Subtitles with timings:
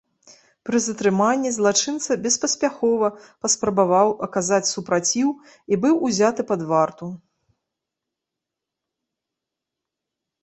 [0.67, 3.07] Пры затрыманні злачынца беспаспяхова
[3.45, 7.13] паспрабаваў аказаць супраціў і быў узяты пад варту.